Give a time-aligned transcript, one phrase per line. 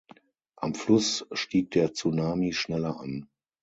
[0.55, 3.29] Am Fluss stieg der Tsunami schneller an.